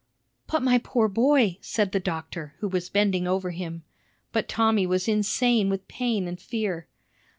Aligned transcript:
"But, 0.47 0.63
my 0.63 0.79
poor 0.79 1.07
boy," 1.07 1.59
said 1.61 1.91
the 1.91 1.99
doctor, 1.99 2.55
who 2.57 2.67
was 2.67 2.89
bending 2.89 3.27
over 3.27 3.51
him. 3.51 3.83
But 4.31 4.49
Tommy 4.49 4.87
was 4.87 5.07
insane 5.07 5.69
with 5.69 5.87
pain 5.87 6.27
and 6.27 6.41
fear. 6.41 6.87